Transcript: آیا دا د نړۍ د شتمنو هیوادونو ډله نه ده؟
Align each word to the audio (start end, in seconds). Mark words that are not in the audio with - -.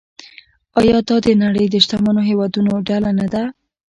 آیا 0.79 0.97
دا 1.07 1.15
د 1.25 1.27
نړۍ 1.43 1.65
د 1.69 1.75
شتمنو 1.83 2.21
هیوادونو 2.29 2.71
ډله 2.87 3.09
نه 3.19 3.27
ده؟ 3.33 3.43